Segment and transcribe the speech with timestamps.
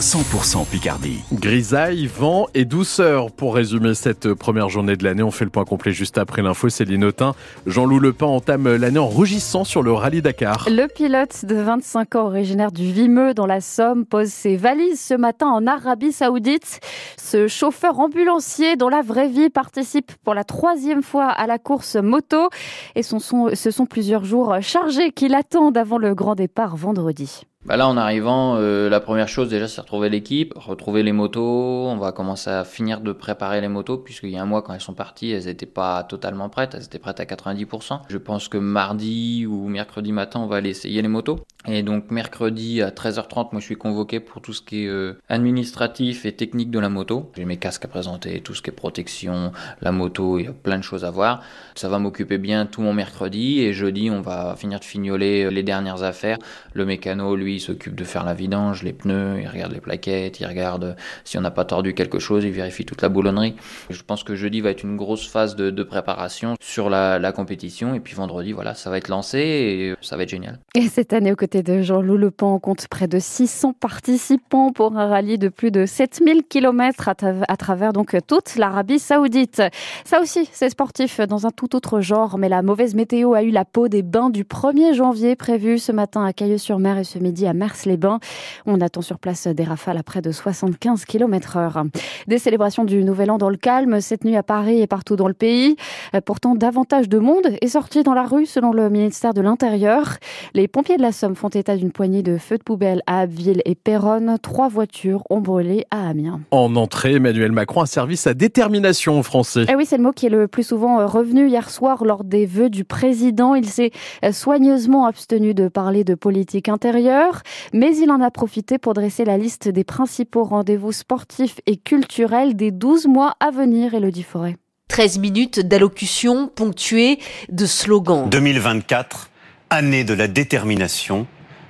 [0.00, 1.20] 100% Picardie.
[1.32, 3.30] Grisaille, vent et douceur.
[3.30, 6.68] Pour résumer cette première journée de l'année, on fait le point complet juste après l'info.
[6.68, 7.34] Céline Autin,
[7.66, 10.66] Jean-Loup Lepin entame l'année en rougissant sur le rallye Dakar.
[10.68, 15.14] Le pilote de 25 ans originaire du Vimeux dans la Somme pose ses valises ce
[15.14, 16.80] matin en Arabie Saoudite.
[17.16, 21.94] Ce chauffeur ambulancier dont la vraie vie participe pour la troisième fois à la course
[21.96, 22.48] moto
[22.96, 27.44] et ce sont plusieurs jours chargés qui l'attendent avant le grand départ vendredi.
[27.66, 31.86] Bah là, en arrivant, euh, la première chose déjà, c'est retrouver l'équipe, retrouver les motos.
[31.88, 34.74] On va commencer à finir de préparer les motos, puisqu'il y a un mois, quand
[34.74, 36.74] elles sont parties, elles n'étaient pas totalement prêtes.
[36.74, 38.02] Elles étaient prêtes à 90%.
[38.10, 41.40] Je pense que mardi ou mercredi matin, on va aller essayer les motos.
[41.66, 45.18] Et donc, mercredi à 13h30, moi, je suis convoqué pour tout ce qui est euh,
[45.30, 47.32] administratif et technique de la moto.
[47.34, 50.52] J'ai mes casques à présenter, tout ce qui est protection, la moto, il y a
[50.52, 51.42] plein de choses à voir.
[51.76, 53.60] Ça va m'occuper bien tout mon mercredi.
[53.60, 56.36] Et jeudi, on va finir de fignoler les dernières affaires.
[56.74, 60.40] Le mécano, lui, il s'occupe de faire la vidange, les pneus, il regarde les plaquettes,
[60.40, 63.54] il regarde si on n'a pas tordu quelque chose, il vérifie toute la boulonnerie.
[63.90, 68.00] Je pense que jeudi va être une grosse phase de, préparation sur la, compétition et
[68.00, 70.58] puis vendredi, voilà, ça va être lancé et ça va être génial.
[70.74, 74.96] Et cette année, aux côtés de Jean-Loup Lepan, on compte près de 600 participants pour
[74.96, 77.14] un rallye de plus de 7000 km à,
[77.48, 79.62] à travers donc toute l'Arabie Saoudite.
[80.04, 83.50] Ça aussi, c'est sportif dans un tout autre genre, mais la mauvaise météo a eu
[83.50, 87.43] la peau des bains du 1er janvier prévu ce matin à Cailleux-sur-Mer et ce midi
[87.46, 88.20] à Mers-les-Bains.
[88.66, 91.84] On attend sur place des rafales à près de 75 km heure.
[92.26, 95.28] Des célébrations du Nouvel An dans le calme cette nuit à Paris et partout dans
[95.28, 95.76] le pays.
[96.24, 100.16] Pourtant, davantage de monde est sorti dans la rue selon le ministère de l'Intérieur.
[100.54, 103.62] Les pompiers de la Somme font état d'une poignée de feux de poubelle à Abbeville
[103.64, 104.36] et Péronne.
[104.42, 106.40] Trois voitures ont brûlé à Amiens.
[106.50, 109.64] En entrée, Emmanuel Macron a servi sa détermination aux Français.
[109.68, 112.46] Eh oui, c'est le mot qui est le plus souvent revenu hier soir lors des
[112.46, 113.54] vœux du président.
[113.54, 113.90] Il s'est
[114.32, 117.33] soigneusement abstenu de parler de politique intérieure
[117.72, 122.56] mais il en a profité pour dresser la liste des principaux rendez-vous sportifs et culturels
[122.56, 124.56] des 12 mois à venir, Elodie Forêt.
[124.88, 127.18] 13 minutes d'allocution ponctuées
[127.50, 128.28] de slogans.
[128.28, 129.30] 2024,
[129.70, 131.26] année de la détermination,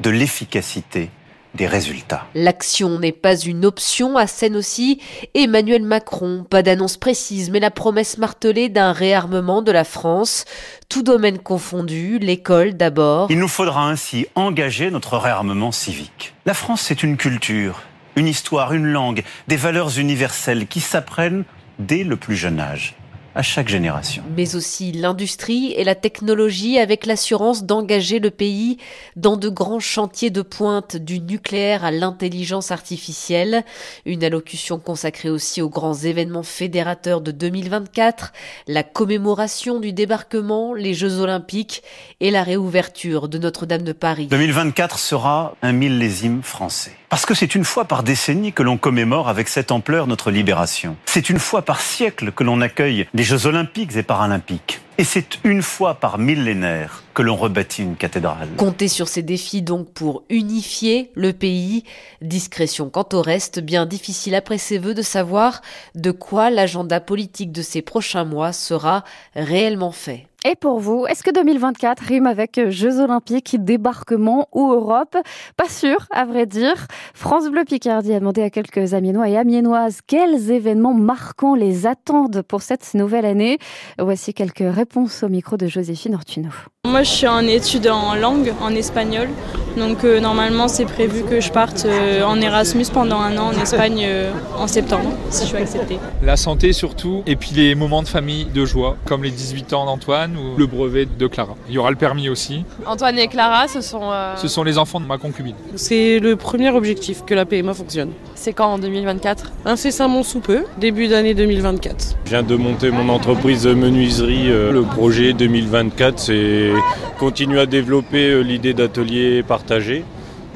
[0.00, 1.10] de l'efficacité
[1.56, 2.26] des résultats.
[2.34, 5.00] L'action n'est pas une option, à scène aussi
[5.34, 6.46] Emmanuel Macron.
[6.48, 10.44] Pas d'annonce précise, mais la promesse martelée d'un réarmement de la France.
[10.88, 13.30] Tout domaine confondu, l'école d'abord.
[13.30, 16.34] Il nous faudra ainsi engager notre réarmement civique.
[16.46, 17.82] La France, c'est une culture,
[18.14, 21.44] une histoire, une langue, des valeurs universelles qui s'apprennent
[21.78, 22.94] dès le plus jeune âge
[23.36, 24.22] à chaque génération.
[24.34, 28.78] Mais aussi l'industrie et la technologie avec l'assurance d'engager le pays
[29.14, 33.62] dans de grands chantiers de pointe du nucléaire à l'intelligence artificielle.
[34.06, 38.32] Une allocution consacrée aussi aux grands événements fédérateurs de 2024,
[38.68, 41.82] la commémoration du débarquement, les Jeux olympiques
[42.20, 44.28] et la réouverture de Notre-Dame de Paris.
[44.28, 46.92] 2024 sera un millésime français.
[47.16, 50.98] Parce que c'est une fois par décennie que l'on commémore avec cette ampleur notre libération.
[51.06, 54.82] C'est une fois par siècle que l'on accueille les Jeux olympiques et paralympiques.
[54.98, 58.48] Et c'est une fois par millénaire que l'on rebâtit une cathédrale.
[58.58, 61.84] Comptez sur ces défis donc pour unifier le pays.
[62.20, 65.62] Discrétion quant au reste, bien difficile après ces vœux de savoir
[65.94, 70.26] de quoi l'agenda politique de ces prochains mois sera réellement fait.
[70.48, 75.16] Et pour vous, est-ce que 2024 rime avec Jeux Olympiques, débarquement ou Europe?
[75.56, 76.86] Pas sûr, à vrai dire.
[77.14, 82.42] France Bleu Picardie a demandé à quelques Amiénois et Amiénoises quels événements marquants les attendent
[82.42, 83.58] pour cette nouvelle année.
[83.98, 86.50] Voici quelques réponses au micro de Joséphine Ortuno.
[86.86, 89.28] Moi, je suis en études en langue, en espagnol.
[89.76, 93.60] Donc euh, normalement, c'est prévu que je parte euh, en Erasmus pendant un an en
[93.60, 95.98] Espagne euh, en septembre, si je suis acceptée.
[96.22, 99.84] La santé surtout, et puis les moments de famille, de joie, comme les 18 ans
[99.84, 101.54] d'Antoine ou le brevet de Clara.
[101.68, 102.64] Il y aura le permis aussi.
[102.86, 104.10] Antoine et Clara, ce sont...
[104.36, 105.54] Ce sont les enfants de ma concubine.
[105.74, 108.10] C'est le premier objectif, que la PMA fonctionne.
[108.34, 112.16] C'est quand en 2024 Incessamment sous peu, début d'année 2024.
[112.24, 114.48] Je viens de monter mon entreprise de menuiserie.
[114.48, 116.70] Le projet 2024, c'est
[117.18, 119.62] continuer à développer l'idée d'atelier par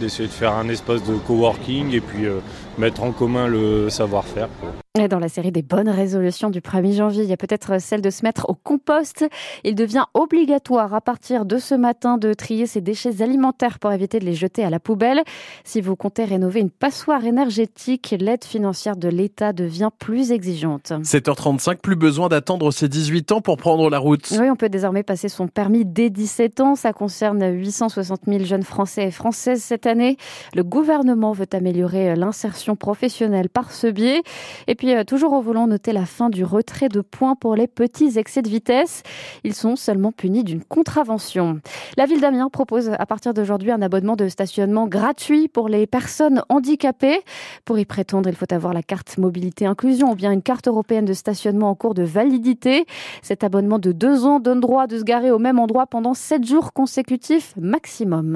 [0.00, 2.40] d'essayer de faire un espace de coworking et puis euh,
[2.78, 4.48] mettre en commun le savoir-faire.
[4.98, 8.10] Dans la série des bonnes résolutions du 1er janvier, il y a peut-être celle de
[8.10, 9.24] se mettre au compost.
[9.62, 14.18] Il devient obligatoire à partir de ce matin de trier ses déchets alimentaires pour éviter
[14.18, 15.22] de les jeter à la poubelle.
[15.62, 20.90] Si vous comptez rénover une passoire énergétique, l'aide financière de l'État devient plus exigeante.
[20.90, 24.26] 7h35, plus besoin d'attendre ses 18 ans pour prendre la route.
[24.40, 26.74] Oui, on peut désormais passer son permis dès 17 ans.
[26.74, 30.16] Ça concerne 860 000 jeunes Français et Françaises cette année.
[30.56, 34.22] Le gouvernement veut améliorer l'insertion professionnelle par ce biais.
[34.66, 37.66] Et puis, euh, toujours au volant, notez la fin du retrait de points pour les
[37.66, 39.02] petits excès de vitesse.
[39.44, 41.60] Ils sont seulement punis d'une contravention.
[41.98, 46.42] La ville d'Amiens propose à partir d'aujourd'hui un abonnement de stationnement gratuit pour les personnes
[46.48, 47.20] handicapées.
[47.66, 51.04] Pour y prétendre, il faut avoir la carte mobilité inclusion ou bien une carte européenne
[51.04, 52.86] de stationnement en cours de validité.
[53.20, 56.46] Cet abonnement de deux ans donne droit de se garer au même endroit pendant sept
[56.46, 58.34] jours consécutifs maximum.